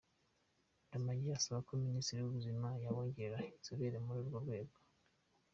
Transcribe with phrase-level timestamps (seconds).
[0.87, 4.77] Ndamage asaba ko Minisiteri y’Ubuzima yabongerera inzobere muri urwo rwego.